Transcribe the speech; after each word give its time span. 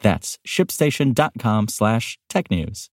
That's 0.00 0.38
shipstation.com 0.46 1.68
slash 1.68 2.18
technews. 2.28 2.88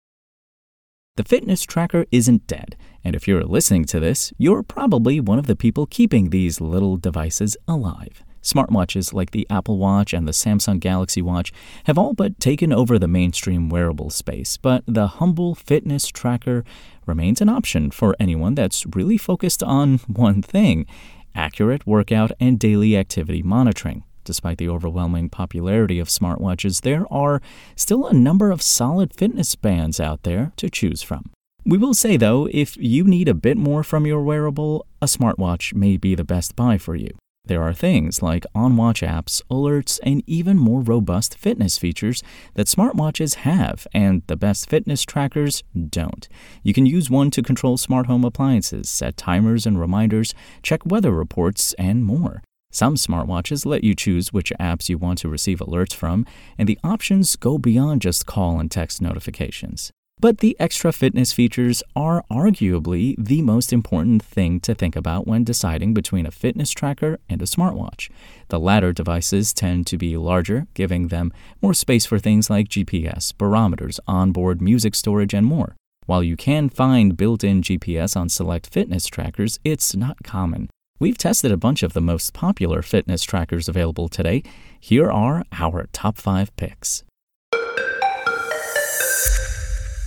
The 1.17 1.25
fitness 1.25 1.63
tracker 1.65 2.07
isn't 2.11 2.47
dead, 2.47 2.77
and 3.05 3.15
if 3.15 3.27
you're 3.27 3.45
listening 3.45 3.85
to 3.87 4.01
this, 4.01 4.33
you're 4.39 4.63
probably 4.63 5.21
one 5.21 5.39
of 5.39 5.47
the 5.47 5.57
people 5.57 5.87
keeping 5.87 6.31
these 6.31 6.61
little 6.61 6.97
devices 6.97 7.57
alive. 7.67 8.23
Smartwatches 8.43 9.13
like 9.13 9.33
the 9.33 9.47
Apple 9.51 9.77
Watch 9.77 10.15
and 10.15 10.27
the 10.27 10.33
Samsung 10.33 10.81
Galaxy 10.81 11.21
Watch 11.21 11.53
have 11.85 11.99
all 11.99 12.15
but 12.15 12.41
taken 12.41 12.73
over 12.73 12.99
the 12.99 13.09
mainstream 13.09 13.69
wearable 13.69 14.09
space, 14.09 14.57
but 14.57 14.83
the 14.87 15.09
humble 15.09 15.55
fitness 15.55 16.07
tracker 16.09 16.65
remains 17.07 17.43
an 17.43 17.51
option 17.51 17.91
for 17.91 18.17
anyone 18.19 18.55
that's 18.55 18.87
really 18.95 19.19
focused 19.19 19.63
on 19.63 19.99
one 20.07 20.43
thing 20.43 20.87
accurate 21.35 21.87
workout 21.87 22.33
and 22.41 22.59
daily 22.59 22.97
activity 22.97 23.43
monitoring. 23.43 24.05
Despite 24.31 24.59
the 24.59 24.69
overwhelming 24.69 25.29
popularity 25.29 25.99
of 25.99 26.07
smartwatches, 26.07 26.83
there 26.83 27.05
are 27.13 27.43
still 27.75 28.07
a 28.07 28.15
number 28.15 28.53
of 28.53 28.63
solid 28.63 29.13
fitness 29.13 29.57
bands 29.57 29.99
out 29.99 30.23
there 30.23 30.53
to 30.55 30.71
choose 30.71 31.03
from. 31.03 31.33
We 31.65 31.77
will 31.77 31.95
say, 31.95 32.17
though, 32.17 32.49
if 32.53 32.77
you 32.77 33.03
need 33.03 33.27
a 33.29 33.35
bit 33.35 33.57
more 33.57 33.83
from 33.83 34.07
your 34.07 34.23
wearable, 34.23 34.87
a 35.03 35.07
smartwatch 35.07 35.75
may 35.75 35.97
be 35.97 36.15
the 36.15 36.23
best 36.23 36.55
buy 36.55 36.79
for 36.79 36.95
you. 36.95 37.11
There 37.45 37.65
are 37.65 37.75
things 37.75 38.23
like 38.23 38.47
on 38.55 38.77
watch 38.77 39.01
apps, 39.01 39.43
alerts, 39.51 39.99
and 40.05 40.23
even 40.29 40.57
more 40.57 40.81
robust 40.81 41.37
fitness 41.37 41.77
features 41.77 42.23
that 42.55 42.69
smartwatches 42.69 43.35
have, 43.35 43.85
and 43.93 44.23
the 44.29 44.37
best 44.37 44.71
fitness 44.71 45.03
trackers 45.03 45.65
don't. 45.75 46.29
You 46.63 46.73
can 46.73 46.87
use 46.87 47.11
one 47.11 47.33
to 47.33 47.43
control 47.43 47.77
smart 47.77 48.07
home 48.07 48.25
appliances, 48.25 48.89
set 48.89 49.17
timers 49.17 49.67
and 49.67 49.81
reminders, 49.81 50.35
check 50.63 50.87
weather 50.87 51.11
reports, 51.11 51.73
and 51.81 52.05
more. 52.05 52.43
Some 52.71 52.95
smartwatches 52.95 53.67
let 53.67 53.83
you 53.83 53.95
choose 53.95 54.33
which 54.33 54.53
apps 54.61 54.89
you 54.89 54.97
want 54.97 55.19
to 55.19 55.29
receive 55.29 55.59
alerts 55.59 55.95
from, 55.95 56.25
and 56.57 56.69
the 56.69 56.79
options 56.85 57.37
go 57.37 57.59
beyond 57.59 58.03
just 58.03 58.27
call 58.27 58.61
and 58.61 58.71
text 58.71 59.03
notifications. 59.03 59.91
But 60.21 60.39
the 60.39 60.55
extra 60.61 60.93
fitness 60.93 61.33
features 61.33 61.83
are 61.97 62.25
arguably 62.31 63.15
the 63.19 63.41
most 63.41 63.73
important 63.73 64.23
thing 64.23 64.61
to 64.61 64.75
think 64.75 64.95
about 64.95 65.27
when 65.27 65.45
deciding 65.45 65.95
between 65.95 66.27
a 66.27 66.31
fitness 66.31 66.73
tracker 66.73 67.19
and 67.31 67.41
a 67.41 67.47
smartwatch. 67.47 68.11
The 68.49 68.61
latter 68.61 68.93
devices 68.93 69.55
tend 69.55 69.87
to 69.87 69.97
be 69.97 70.19
larger, 70.19 70.67
giving 70.75 71.09
them 71.09 71.33
more 71.63 71.73
space 71.73 72.05
for 72.05 72.19
things 72.19 72.51
like 72.51 72.69
GPS, 72.69 73.33
barometers, 73.37 73.99
onboard 74.07 74.61
music 74.61 74.95
storage, 74.95 75.33
and 75.33 75.47
more. 75.47 75.75
While 76.05 76.23
you 76.23 76.37
can 76.37 76.69
find 76.69 77.17
built 77.17 77.43
in 77.43 77.63
GPS 77.63 78.15
on 78.15 78.29
select 78.29 78.69
fitness 78.71 79.07
trackers, 79.07 79.59
it's 79.65 79.97
not 79.97 80.23
common. 80.23 80.69
We've 81.01 81.17
tested 81.17 81.51
a 81.51 81.57
bunch 81.57 81.83
of 81.83 81.95
the 81.95 82.03
most 82.03 82.35
popular 82.35 82.83
fitness 82.83 83.23
trackers 83.23 83.71
available 83.71 84.11
today. 84.11 84.43
Here 84.79 85.11
are 85.11 85.45
our 85.51 85.89
top 85.93 86.19
five 86.19 86.55
picks. 86.57 87.05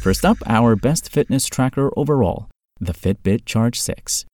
First 0.01 0.23
up, 0.23 0.37
our 0.45 0.75
best 0.75 1.09
fitness 1.11 1.47
tracker 1.47 1.89
overall, 1.97 2.47
the 2.79 2.93
Fitbit 2.93 3.43
Charge 3.45 3.81
6. 3.81 4.25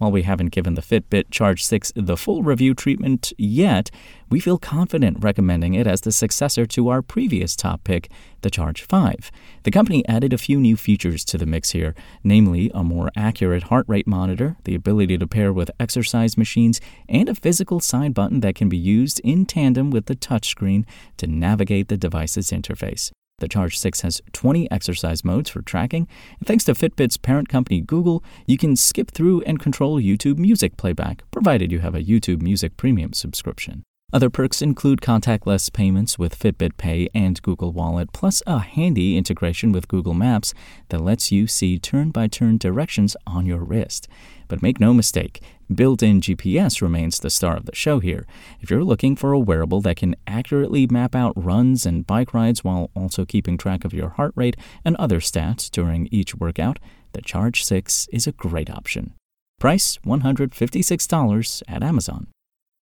While 0.00 0.12
we 0.12 0.22
haven't 0.22 0.52
given 0.52 0.76
the 0.76 0.80
Fitbit 0.80 1.30
Charge 1.30 1.62
6 1.62 1.92
the 1.94 2.16
full 2.16 2.42
review 2.42 2.72
treatment 2.72 3.34
yet, 3.36 3.90
we 4.30 4.40
feel 4.40 4.56
confident 4.56 5.18
recommending 5.20 5.74
it 5.74 5.86
as 5.86 6.00
the 6.00 6.10
successor 6.10 6.64
to 6.64 6.88
our 6.88 7.02
previous 7.02 7.54
top 7.54 7.84
pick, 7.84 8.10
the 8.40 8.48
Charge 8.48 8.80
5. 8.80 9.30
The 9.64 9.70
company 9.70 10.02
added 10.08 10.32
a 10.32 10.38
few 10.38 10.58
new 10.58 10.78
features 10.78 11.22
to 11.26 11.36
the 11.36 11.44
mix 11.44 11.72
here, 11.72 11.94
namely 12.24 12.70
a 12.72 12.82
more 12.82 13.10
accurate 13.14 13.64
heart 13.64 13.84
rate 13.88 14.06
monitor, 14.06 14.56
the 14.64 14.74
ability 14.74 15.18
to 15.18 15.26
pair 15.26 15.52
with 15.52 15.70
exercise 15.78 16.38
machines, 16.38 16.80
and 17.06 17.28
a 17.28 17.34
physical 17.34 17.78
side 17.78 18.14
button 18.14 18.40
that 18.40 18.54
can 18.54 18.70
be 18.70 18.78
used 18.78 19.20
in 19.20 19.44
tandem 19.44 19.90
with 19.90 20.06
the 20.06 20.16
touchscreen 20.16 20.86
to 21.18 21.26
navigate 21.26 21.88
the 21.88 21.98
device's 21.98 22.52
interface. 22.52 23.10
The 23.40 23.48
Charge 23.48 23.78
6 23.78 24.02
has 24.02 24.20
20 24.32 24.70
exercise 24.70 25.24
modes 25.24 25.50
for 25.50 25.62
tracking, 25.62 26.06
and 26.38 26.46
thanks 26.46 26.64
to 26.64 26.74
Fitbit's 26.74 27.16
parent 27.16 27.48
company 27.48 27.80
Google, 27.80 28.22
you 28.46 28.56
can 28.56 28.76
skip 28.76 29.10
through 29.10 29.40
and 29.42 29.58
control 29.58 30.00
YouTube 30.00 30.38
music 30.38 30.76
playback, 30.76 31.24
provided 31.30 31.72
you 31.72 31.80
have 31.80 31.94
a 31.94 32.02
YouTube 32.02 32.42
Music 32.42 32.76
Premium 32.76 33.12
subscription. 33.12 33.82
Other 34.12 34.28
perks 34.28 34.60
include 34.60 35.00
contactless 35.00 35.72
payments 35.72 36.18
with 36.18 36.36
Fitbit 36.36 36.76
Pay 36.76 37.08
and 37.14 37.40
Google 37.42 37.72
Wallet, 37.72 38.12
plus 38.12 38.42
a 38.44 38.58
handy 38.58 39.16
integration 39.16 39.70
with 39.70 39.86
Google 39.86 40.14
Maps 40.14 40.52
that 40.88 41.00
lets 41.00 41.30
you 41.30 41.46
see 41.46 41.78
turn 41.78 42.10
by 42.10 42.26
turn 42.26 42.58
directions 42.58 43.16
on 43.26 43.46
your 43.46 43.60
wrist. 43.60 44.08
But 44.48 44.62
make 44.62 44.80
no 44.80 44.92
mistake, 44.92 45.40
built 45.74 46.02
in 46.02 46.20
GPS 46.20 46.82
remains 46.82 47.18
the 47.18 47.30
star 47.30 47.56
of 47.56 47.66
the 47.66 47.74
show 47.74 48.00
here. 48.00 48.26
If 48.60 48.70
you're 48.70 48.84
looking 48.84 49.16
for 49.16 49.32
a 49.32 49.38
wearable 49.38 49.80
that 49.82 49.96
can 49.96 50.16
accurately 50.26 50.86
map 50.86 51.14
out 51.14 51.32
runs 51.36 51.86
and 51.86 52.06
bike 52.06 52.34
rides 52.34 52.64
while 52.64 52.90
also 52.94 53.24
keeping 53.24 53.56
track 53.56 53.84
of 53.84 53.94
your 53.94 54.10
heart 54.10 54.32
rate 54.34 54.56
and 54.84 54.96
other 54.96 55.20
stats 55.20 55.70
during 55.70 56.08
each 56.10 56.34
workout, 56.34 56.78
the 57.12 57.22
Charge 57.22 57.64
6 57.64 58.08
is 58.12 58.26
a 58.26 58.32
great 58.32 58.70
option. 58.70 59.14
Price 59.58 59.98
$156 60.06 61.62
at 61.68 61.82
Amazon. 61.82 62.28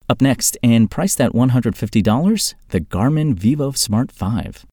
Up 0.09 0.22
next, 0.22 0.56
and 0.62 0.91
priced 0.91 1.20
at 1.20 1.32
$150, 1.32 2.55
the 2.69 2.81
Garmin 2.81 3.34
Vivosmart 3.34 4.10
5. 4.10 4.65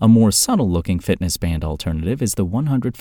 A 0.00 0.08
more 0.08 0.30
subtle 0.30 0.70
looking 0.70 1.00
fitness 1.00 1.36
band 1.36 1.64
alternative 1.64 2.22
is 2.22 2.34
the 2.34 2.46
$150 2.46 2.92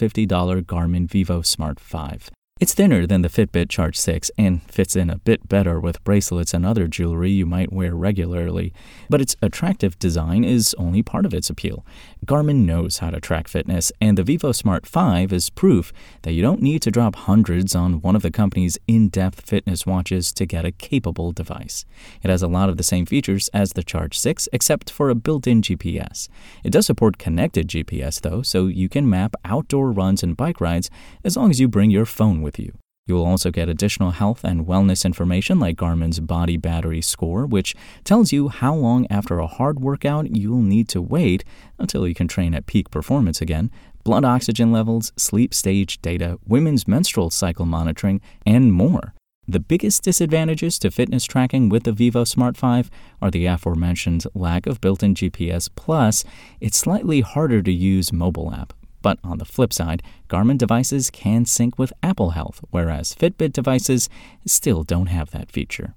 Garmin 0.63 1.07
Vivosmart 1.07 1.79
5. 1.79 2.31
It's 2.59 2.73
thinner 2.73 3.06
than 3.06 3.22
the 3.22 3.29
Fitbit 3.29 3.69
Charge 3.69 3.95
6 3.95 4.31
and 4.35 4.63
fits 4.63 4.95
in 4.95 5.12
a 5.12 5.19
bit 5.19 5.47
better 5.47 5.79
with 5.79 6.03
bracelets 6.03 6.56
and 6.56 6.66
other 6.66 6.88
jewelry 6.88 7.29
you 7.29 7.45
might 7.45 7.72
wear 7.72 7.94
regularly, 7.94 8.73
but 9.12 9.22
its 9.22 9.35
attractive 9.44 10.00
design 10.00 10.44
is 10.44 10.73
only 10.79 11.03
part 11.03 11.28
of 11.28 11.35
its 11.35 11.51
appeal. 11.51 11.85
Garmin 12.25 12.66
knows 12.66 12.97
how 12.97 13.12
to 13.12 13.19
track 13.19 13.47
fitness, 13.47 13.91
and 14.01 14.17
the 14.17 14.23
Vivosmart 14.23 14.88
5 14.88 15.31
is 15.31 15.51
proof 15.51 15.94
that 16.23 16.31
you 16.31 16.41
don't 16.41 16.63
need 16.63 16.81
to 16.81 16.90
drop 16.90 17.13
hundreds 17.13 17.75
on 17.75 18.01
one 18.01 18.16
of 18.16 18.23
the 18.23 18.31
company's 18.31 18.79
in 18.88 19.09
depth 19.09 19.41
fitness 19.41 19.85
watches 19.85 20.34
to 20.34 20.47
get 20.47 20.66
a 20.66 20.72
capable 20.72 21.31
device. 21.31 21.85
It 22.23 22.31
has 22.31 22.41
a 22.41 22.47
lot 22.47 22.69
of 22.69 22.78
the 22.78 22.84
same 22.84 23.06
features 23.06 23.50
as 23.50 23.73
the 23.73 23.84
Charge 23.84 24.17
6, 24.17 24.50
except 24.51 24.90
for 24.90 25.12
a 25.12 25.16
built 25.16 25.46
in 25.46 25.62
GPS. 25.62 26.28
It 26.63 26.72
does 26.72 26.88
support 26.88 27.19
connected 27.19 27.67
GPS, 27.67 28.19
though, 28.19 28.41
so 28.41 28.66
you 28.66 28.90
can 28.90 29.07
map 29.07 29.35
outdoor 29.46 29.91
runs 29.91 30.23
and 30.23 30.35
bike 30.35 30.59
rides 30.59 30.90
as 31.23 31.38
long 31.38 31.51
as 31.51 31.59
you 31.59 31.67
bring 31.67 31.91
your 31.91 32.06
phone 32.06 32.41
with 32.41 32.47
you. 32.58 32.74
You 33.08 33.16
will 33.16 33.25
also 33.25 33.52
get 33.52 33.69
additional 33.69 34.12
health 34.12 34.44
and 34.44 34.68
wellness 34.68 35.06
information 35.06 35.59
like 35.59 35.78
Garmin's 35.78 36.19
body 36.19 36.58
battery 36.58 37.02
score, 37.02 37.46
which 37.46 37.74
tells 38.03 38.34
you 38.34 38.50
how 38.50 38.75
long 38.75 39.08
after 39.09 39.40
a 39.40 39.47
hard 39.47 39.80
workout 39.80 40.35
you'll 40.35 40.62
need 40.62 40.90
to 40.90 41.02
wait 41.02 41.46
until 41.80 42.06
you 42.06 42.13
can 42.13 42.28
train 42.28 42.53
at 42.53 42.66
peak 42.66 42.91
performance 42.91 43.41
again, 43.41 43.72
blood 44.03 44.25
oxygen 44.25 44.74
levels, 44.74 45.13
sleep 45.16 45.53
stage 45.53 46.02
data, 46.02 46.38
women's 46.46 46.88
menstrual 46.88 47.30
cycle 47.30 47.66
monitoring, 47.66 48.19
and 48.46 48.74
more. 48.74 49.14
The 49.49 49.61
biggest 49.61 50.03
disadvantages 50.03 50.78
to 50.79 50.91
fitness 50.91 51.23
tracking 51.23 51.70
with 51.70 51.84
the 51.84 51.94
Vivosmart 51.94 52.58
5 52.58 52.90
are 53.22 53.32
the 53.32 53.46
aforementioned 53.46 54.26
lack 54.34 54.67
of 54.67 54.82
built 54.82 55.02
in 55.02 55.14
GPS, 55.14 55.70
plus, 55.73 56.26
it's 56.59 56.78
slightly 56.78 57.22
harder 57.22 57.61
to 57.61 57.72
use 57.72 58.11
mobile 58.11 58.53
app. 58.53 58.73
But 59.02 59.20
on 59.23 59.38
the 59.38 59.46
flip 59.46 59.73
side, 59.73 60.03
Garmin 60.28 60.58
devices 60.58 61.09
can 61.09 61.46
sync 61.46 61.78
with 61.78 61.94
Apple 62.03 62.32
Health, 62.32 62.61
whereas 62.72 63.14
Fitbit 63.16 63.53
devices 63.53 64.09
still 64.46 64.84
don't 64.84 65.08
have 65.08 65.32
that 65.32 65.52
feature. 65.52 65.96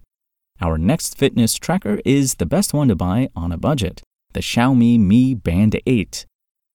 Our 0.61 0.77
next 0.77 1.17
fitness 1.17 1.55
tracker 1.55 2.01
is 2.05 2.35
the 2.35 2.47
best 2.47 2.75
one 2.75 2.89
to 2.89 2.95
buy 2.95 3.31
on 3.35 3.53
a 3.53 3.57
budget 3.57 4.03
the 4.33 4.41
Xiaomi 4.41 4.99
Mi 4.99 5.35
Band 5.35 5.81
8. 5.87 6.25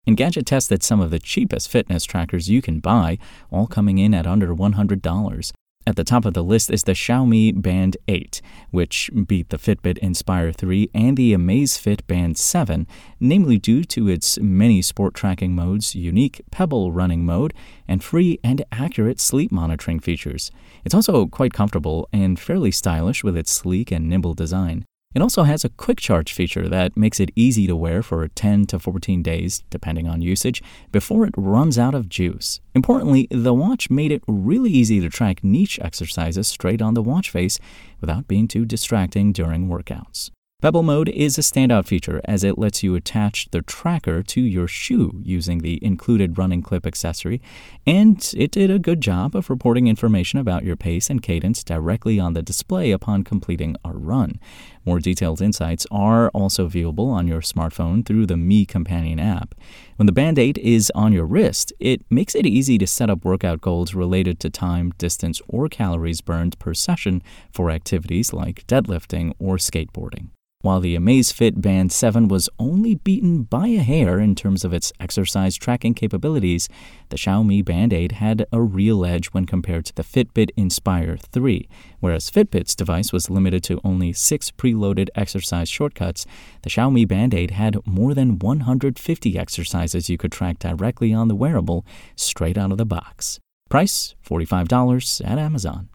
Engadget 0.08 0.46
tested 0.46 0.84
some 0.84 1.00
of 1.00 1.10
the 1.10 1.20
cheapest 1.20 1.70
fitness 1.70 2.04
trackers 2.04 2.50
you 2.50 2.62
can 2.62 2.80
buy, 2.80 3.18
all 3.50 3.66
coming 3.66 3.98
in 3.98 4.14
at 4.14 4.28
under 4.28 4.54
$100. 4.54 5.52
At 5.88 5.98
the 5.98 6.04
top 6.04 6.26
of 6.26 6.34
the 6.34 6.44
list 6.44 6.72
is 6.72 6.84
the 6.84 6.94
Xiaomi 6.94 7.62
Band 7.62 7.96
8, 8.08 8.42
which 8.72 9.12
beat 9.28 9.50
the 9.50 9.58
Fitbit 9.58 10.00
Inspire 10.00 10.52
3 10.52 10.90
and 10.96 11.16
the 11.16 11.34
Amazfit 11.34 12.08
Band 12.08 12.40
7, 12.40 12.88
namely 13.20 13.60
due 13.60 13.84
to 13.84 14.08
its 14.08 14.40
many 14.40 14.82
sport 14.82 15.14
tracking 15.14 15.54
modes, 15.54 15.94
unique 15.94 16.42
Pebble 16.50 16.92
running 16.92 17.24
mode, 17.24 17.54
and 17.88 18.04
free 18.04 18.40
and 18.44 18.64
accurate 18.72 19.20
sleep 19.20 19.52
monitoring 19.52 20.00
features. 20.00 20.50
It's 20.84 20.96
also 20.96 21.28
quite 21.28 21.54
comfortable 21.54 22.10
and 22.12 22.40
fairly 22.40 22.72
stylish 22.72 23.24
with 23.24 23.38
its 23.38 23.52
sleek 23.52 23.92
and 23.92 24.10
nimble 24.10 24.34
design. 24.34 24.86
It 25.16 25.22
also 25.22 25.44
has 25.44 25.64
a 25.64 25.70
quick 25.70 26.02
charge 26.02 26.34
feature 26.34 26.68
that 26.68 26.98
makes 26.98 27.22
it 27.22 27.32
easy 27.38 27.68
to 27.68 27.76
wear 27.76 28.04
for 28.04 28.28
10 28.28 28.66
to 28.66 28.80
14 28.80 29.24
days, 29.24 29.64
depending 29.70 30.10
on 30.10 30.22
usage, 30.22 30.62
before 30.92 31.26
it 31.26 31.34
runs 31.38 31.80
out 31.80 31.96
of 31.96 32.10
juice. 32.10 32.60
Importantly, 32.74 33.30
the 33.32 33.54
watch 33.54 33.90
made 33.90 34.12
it 34.12 34.24
really 34.28 34.72
easy 34.72 35.00
to 35.00 35.08
track 35.08 35.42
niche 35.42 35.80
exercises 35.82 36.50
straight 36.50 36.82
on 36.82 36.96
the 36.96 37.02
watch 37.02 37.30
face 37.30 37.60
without 38.02 38.28
being 38.28 38.50
too 38.50 38.66
distracting 38.66 39.32
during 39.32 39.70
workouts. 39.70 40.32
Pebble 40.62 40.84
Mode 40.84 41.10
is 41.10 41.38
a 41.38 41.42
standout 41.42 41.86
feature 41.86 42.22
as 42.26 42.44
it 42.44 42.58
lets 42.58 42.82
you 42.82 42.96
attach 42.96 43.50
the 43.52 43.62
tracker 43.62 44.24
to 44.24 44.42
your 44.42 44.68
shoe 44.68 45.22
using 45.24 45.60
the 45.60 45.78
included 45.86 46.38
running 46.38 46.62
clip 46.62 46.88
accessory, 46.88 47.42
and 47.86 48.34
it 48.36 48.52
did 48.52 48.72
a 48.72 48.80
good 48.80 49.00
job 49.00 49.36
of 49.36 49.50
reporting 49.50 49.88
information 49.88 50.40
about 50.40 50.64
your 50.64 50.76
pace 50.76 51.10
and 51.10 51.22
cadence 51.22 51.64
directly 51.64 52.20
on 52.20 52.34
the 52.34 52.42
display 52.42 52.92
upon 52.92 53.24
completing 53.24 53.76
a 53.84 53.92
run. 53.92 54.40
More 54.86 55.00
detailed 55.00 55.42
insights 55.42 55.88
are 55.90 56.30
also 56.30 56.70
viewable 56.70 57.12
on 57.12 57.28
your 57.28 57.42
smartphone 57.42 58.06
through 58.06 58.28
the 58.28 58.38
Mi 58.38 58.66
Companion 58.66 59.20
app. 59.20 59.56
When 59.96 60.06
the 60.06 60.12
Band 60.12 60.38
8 60.38 60.58
is 60.60 60.92
on 60.94 61.12
your 61.12 61.26
wrist, 61.26 61.74
it 61.80 62.02
makes 62.12 62.36
it 62.36 62.46
easy 62.46 62.78
to 62.78 62.86
set 62.86 63.10
up 63.10 63.26
workout 63.26 63.62
goals 63.62 63.96
related 63.96 64.40
to 64.42 64.50
time, 64.50 64.92
distance, 64.98 65.42
or 65.48 65.68
calories 65.70 66.22
burned 66.22 66.60
per 66.60 66.74
session 66.74 67.24
for 67.52 67.72
activities 67.72 68.32
like 68.32 68.68
deadlifting 68.68 69.34
or 69.40 69.58
skateboarding. 69.58 70.30
While 70.66 70.80
the 70.80 70.96
Amazfit 70.96 71.62
Band 71.62 71.92
7 71.92 72.28
was 72.28 72.50
only 72.58 72.96
beaten 72.96 73.44
by 73.44 73.68
a 73.68 73.84
hair 73.84 74.20
in 74.20 74.34
terms 74.34 74.66
of 74.66 74.74
its 74.74 74.92
exercise 75.00 75.56
tracking 75.58 75.94
capabilities, 75.94 76.68
the 77.10 77.18
Xiaomi 77.18 77.64
Band 77.64 77.94
8 77.94 78.14
had 78.14 78.48
a 78.52 78.60
real 78.64 79.06
edge 79.06 79.28
when 79.28 79.46
compared 79.46 79.86
to 79.86 79.94
the 79.94 80.02
Fitbit 80.02 80.50
Inspire 80.58 81.18
3. 81.18 81.70
Whereas 82.00 82.32
Fitbit's 82.32 82.74
device 82.74 83.14
was 83.14 83.30
limited 83.30 83.62
to 83.66 83.80
only 83.84 84.12
six 84.12 84.50
preloaded 84.50 85.10
exercise 85.14 85.70
shortcuts, 85.70 86.26
the 86.64 86.72
Xiaomi 86.72 87.08
Band 87.08 87.36
8 87.36 87.52
had 87.52 87.78
more 87.86 88.16
than 88.16 88.40
150 88.40 89.38
exercises 89.38 90.10
you 90.10 90.18
could 90.18 90.32
track 90.32 90.58
directly 90.58 91.14
on 91.14 91.28
the 91.28 91.36
wearable 91.36 91.86
straight 92.16 92.58
out 92.58 92.72
of 92.72 92.80
the 92.80 92.88
box. 92.88 93.38
Price 93.70 94.16
$45 94.28 95.30
at 95.30 95.38
Amazon. 95.38 95.90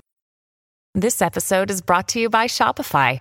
This 0.94 1.20
episode 1.20 1.72
is 1.72 1.80
brought 1.80 2.06
to 2.10 2.20
you 2.20 2.30
by 2.30 2.46
Shopify. 2.46 3.20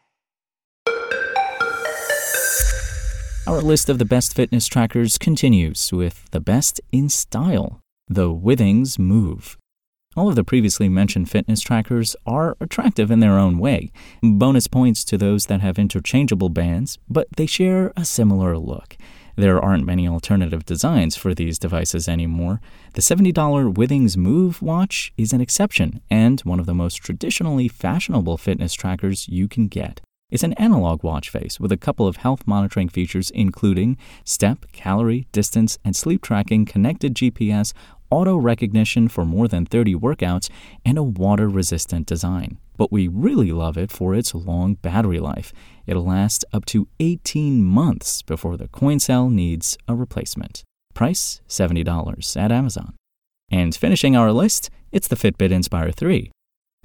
Our 3.47 3.59
list 3.59 3.89
of 3.89 3.97
the 3.97 4.05
best 4.05 4.35
fitness 4.35 4.67
trackers 4.67 5.17
continues 5.17 5.91
with 5.91 6.29
the 6.29 6.39
best 6.39 6.79
in 6.91 7.09
style, 7.09 7.81
the 8.07 8.31
Withings 8.31 8.99
Move. 8.99 9.57
All 10.15 10.29
of 10.29 10.35
the 10.35 10.43
previously 10.43 10.87
mentioned 10.87 11.27
fitness 11.27 11.59
trackers 11.59 12.15
are 12.27 12.55
attractive 12.61 13.09
in 13.09 13.19
their 13.19 13.39
own 13.39 13.57
way. 13.57 13.91
Bonus 14.21 14.67
points 14.67 15.03
to 15.05 15.17
those 15.17 15.47
that 15.47 15.61
have 15.61 15.79
interchangeable 15.79 16.49
bands, 16.49 16.99
but 17.09 17.27
they 17.35 17.47
share 17.47 17.91
a 17.97 18.05
similar 18.05 18.59
look. 18.59 18.95
There 19.35 19.59
aren't 19.59 19.87
many 19.87 20.07
alternative 20.07 20.63
designs 20.63 21.15
for 21.15 21.33
these 21.33 21.57
devices 21.57 22.07
anymore. 22.07 22.61
The 22.93 23.01
$70 23.01 23.33
Withings 23.73 24.17
Move 24.17 24.61
watch 24.61 25.13
is 25.17 25.33
an 25.33 25.41
exception 25.41 26.01
and 26.11 26.39
one 26.41 26.59
of 26.59 26.67
the 26.67 26.75
most 26.75 26.97
traditionally 26.97 27.67
fashionable 27.67 28.37
fitness 28.37 28.73
trackers 28.73 29.27
you 29.27 29.47
can 29.47 29.67
get. 29.67 29.99
It's 30.31 30.43
an 30.43 30.53
analog 30.53 31.03
watch 31.03 31.29
face 31.29 31.59
with 31.59 31.73
a 31.73 31.77
couple 31.77 32.07
of 32.07 32.15
health 32.15 32.47
monitoring 32.47 32.87
features, 32.87 33.29
including 33.31 33.97
step, 34.23 34.65
calorie, 34.71 35.27
distance, 35.33 35.77
and 35.83 35.93
sleep 35.93 36.21
tracking, 36.21 36.65
connected 36.65 37.13
GPS, 37.13 37.73
auto 38.09 38.37
recognition 38.37 39.09
for 39.09 39.25
more 39.25 39.49
than 39.49 39.65
30 39.65 39.95
workouts, 39.95 40.49
and 40.85 40.97
a 40.97 41.03
water 41.03 41.49
resistant 41.49 42.07
design. 42.07 42.57
But 42.77 42.93
we 42.93 43.09
really 43.09 43.51
love 43.51 43.77
it 43.77 43.91
for 43.91 44.15
its 44.15 44.33
long 44.33 44.75
battery 44.75 45.19
life. 45.19 45.51
It'll 45.85 46.05
last 46.05 46.45
up 46.53 46.63
to 46.67 46.87
18 47.01 47.61
months 47.63 48.21
before 48.21 48.55
the 48.55 48.69
coin 48.69 48.99
cell 48.99 49.29
needs 49.29 49.77
a 49.89 49.95
replacement. 49.95 50.63
Price 50.93 51.41
$70 51.49 52.37
at 52.37 52.53
Amazon. 52.53 52.95
And 53.51 53.75
finishing 53.75 54.15
our 54.15 54.31
list, 54.31 54.69
it's 54.93 55.09
the 55.09 55.17
Fitbit 55.17 55.51
Inspire 55.51 55.91
3. 55.91 56.31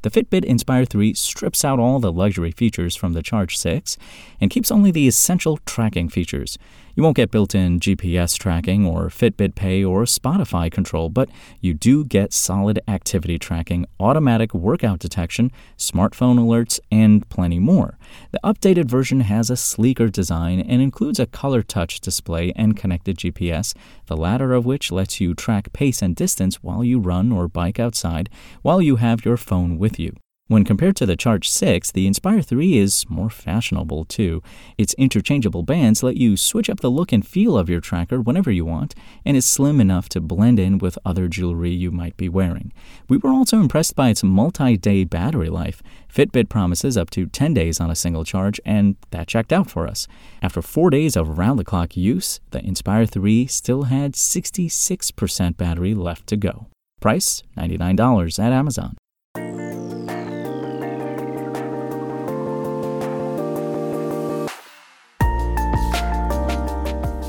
The 0.02 0.10
Fitbit 0.10 0.44
Inspire 0.44 0.84
3 0.84 1.14
strips 1.14 1.64
out 1.64 1.78
all 1.78 1.98
the 1.98 2.12
luxury 2.12 2.52
features 2.52 2.94
from 2.94 3.14
the 3.14 3.22
Charge 3.22 3.56
6 3.56 3.96
and 4.40 4.50
keeps 4.50 4.70
only 4.70 4.90
the 4.90 5.08
essential 5.08 5.58
tracking 5.64 6.08
features. 6.10 6.58
You 6.96 7.02
won't 7.02 7.16
get 7.16 7.30
built 7.30 7.54
in 7.54 7.78
GPS 7.78 8.38
tracking 8.38 8.86
or 8.86 9.08
Fitbit 9.08 9.54
Pay 9.54 9.84
or 9.84 10.04
Spotify 10.04 10.72
control, 10.72 11.10
but 11.10 11.28
you 11.60 11.74
do 11.74 12.06
get 12.06 12.32
solid 12.32 12.80
activity 12.88 13.38
tracking, 13.38 13.84
automatic 14.00 14.54
workout 14.54 14.98
detection, 14.98 15.52
smartphone 15.76 16.38
alerts, 16.38 16.80
and 16.90 17.28
plenty 17.28 17.58
more. 17.58 17.98
The 18.30 18.40
updated 18.42 18.86
version 18.86 19.20
has 19.20 19.50
a 19.50 19.58
sleeker 19.58 20.08
design 20.08 20.58
and 20.58 20.80
includes 20.80 21.20
a 21.20 21.26
color 21.26 21.62
touch 21.62 22.00
display 22.00 22.50
and 22.56 22.78
connected 22.78 23.18
GPS, 23.18 23.76
the 24.06 24.16
latter 24.16 24.54
of 24.54 24.64
which 24.64 24.90
lets 24.90 25.20
you 25.20 25.34
track 25.34 25.74
pace 25.74 26.00
and 26.00 26.16
distance 26.16 26.62
while 26.62 26.82
you 26.82 26.98
run 26.98 27.30
or 27.30 27.46
bike 27.46 27.78
outside 27.78 28.30
while 28.62 28.80
you 28.80 28.96
have 28.96 29.22
your 29.22 29.36
phone 29.36 29.76
with 29.76 30.00
you. 30.00 30.16
When 30.48 30.64
compared 30.64 30.94
to 30.96 31.06
the 31.06 31.16
Charge 31.16 31.48
6, 31.48 31.90
the 31.90 32.06
Inspire 32.06 32.40
3 32.40 32.78
is 32.78 33.04
more 33.08 33.30
fashionable 33.30 34.04
too. 34.04 34.44
Its 34.78 34.94
interchangeable 34.94 35.64
bands 35.64 36.04
let 36.04 36.16
you 36.16 36.36
switch 36.36 36.70
up 36.70 36.78
the 36.78 36.90
look 36.90 37.10
and 37.10 37.26
feel 37.26 37.58
of 37.58 37.68
your 37.68 37.80
tracker 37.80 38.20
whenever 38.20 38.52
you 38.52 38.64
want, 38.64 38.94
and 39.24 39.36
is 39.36 39.44
slim 39.44 39.80
enough 39.80 40.08
to 40.10 40.20
blend 40.20 40.60
in 40.60 40.78
with 40.78 41.00
other 41.04 41.26
jewelry 41.26 41.72
you 41.72 41.90
might 41.90 42.16
be 42.16 42.28
wearing. 42.28 42.72
We 43.08 43.16
were 43.16 43.30
also 43.30 43.58
impressed 43.58 43.96
by 43.96 44.10
its 44.10 44.22
multi 44.22 44.76
day 44.76 45.02
battery 45.02 45.50
life. 45.50 45.82
Fitbit 46.08 46.48
promises 46.48 46.96
up 46.96 47.10
to 47.10 47.26
10 47.26 47.52
days 47.52 47.80
on 47.80 47.90
a 47.90 47.96
single 47.96 48.24
charge, 48.24 48.60
and 48.64 48.94
that 49.10 49.26
checked 49.26 49.52
out 49.52 49.68
for 49.68 49.88
us. 49.88 50.06
After 50.42 50.62
four 50.62 50.90
days 50.90 51.16
of 51.16 51.38
round 51.38 51.58
the 51.58 51.64
clock 51.64 51.96
use, 51.96 52.38
the 52.52 52.64
Inspire 52.64 53.06
3 53.06 53.48
still 53.48 53.84
had 53.84 54.12
66% 54.12 55.56
battery 55.56 55.94
left 55.94 56.28
to 56.28 56.36
go. 56.36 56.66
Price 57.00 57.42
$99 57.56 58.38
at 58.38 58.52
Amazon. 58.52 58.96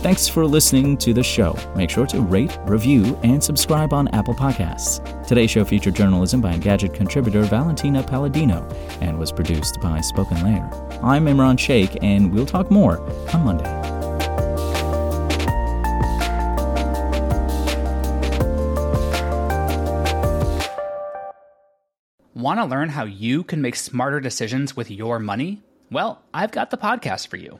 Thanks 0.07 0.29
for 0.29 0.45
listening 0.45 0.95
to 0.99 1.13
the 1.13 1.21
show. 1.21 1.53
Make 1.75 1.89
sure 1.89 2.05
to 2.05 2.21
rate, 2.21 2.57
review, 2.61 3.19
and 3.23 3.43
subscribe 3.43 3.91
on 3.91 4.07
Apple 4.15 4.33
Podcasts. 4.33 5.27
Today's 5.27 5.51
show 5.51 5.65
featured 5.65 5.95
journalism 5.95 6.39
by 6.39 6.53
Engadget 6.53 6.93
contributor 6.93 7.41
Valentina 7.41 8.01
Palladino 8.01 8.65
and 9.01 9.19
was 9.19 9.33
produced 9.33 9.81
by 9.81 9.99
SpokenLayer. 9.99 11.03
I'm 11.03 11.25
Imran 11.25 11.59
Sheikh, 11.59 12.01
and 12.01 12.33
we'll 12.33 12.45
talk 12.45 12.71
more 12.71 13.01
on 13.33 13.43
Monday. 13.43 13.69
Want 22.33 22.61
to 22.61 22.65
learn 22.65 22.87
how 22.87 23.03
you 23.03 23.43
can 23.43 23.61
make 23.61 23.75
smarter 23.75 24.21
decisions 24.21 24.73
with 24.73 24.89
your 24.89 25.19
money? 25.19 25.63
Well, 25.91 26.21
I've 26.33 26.51
got 26.51 26.69
the 26.69 26.77
podcast 26.77 27.27
for 27.27 27.35
you. 27.35 27.59